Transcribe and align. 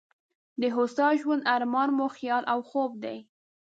د 0.61 0.63
هوسا 0.75 1.07
ژوند 1.21 1.41
ارمان 1.55 1.89
مو 1.97 2.07
خیال 2.17 2.43
او 2.53 2.59
خوب 2.69 2.91
دی. 3.03 3.17